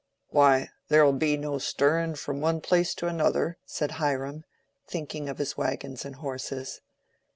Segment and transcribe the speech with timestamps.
[0.29, 4.45] "Why, there'll be no stirrin' from one pla ace to another," said Hiram,
[4.87, 6.81] thinking of his wagon and horses.